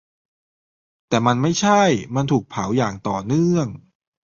[1.09, 1.81] แต่มันไม่ใช่:
[2.15, 3.67] มันถูกเผาอย่างต่อเนื่อง